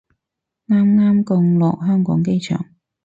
[0.65, 2.65] 啱啱降落香港機場